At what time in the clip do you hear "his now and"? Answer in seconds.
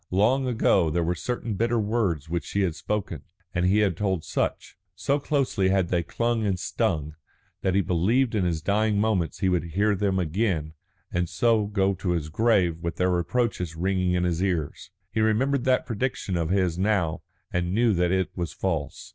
16.49-17.71